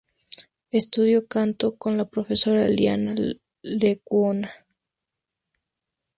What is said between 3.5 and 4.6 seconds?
Lecuona.